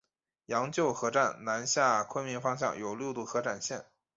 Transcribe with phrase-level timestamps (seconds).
[0.47, 3.85] 羊臼河站南下昆明方向有六渡河展线。